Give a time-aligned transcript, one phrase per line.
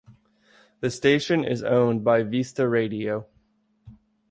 [0.79, 3.27] The station is owned by Vista Radio.